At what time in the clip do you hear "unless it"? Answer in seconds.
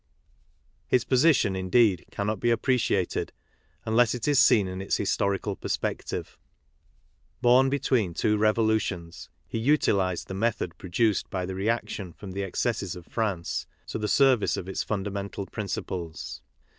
3.85-4.27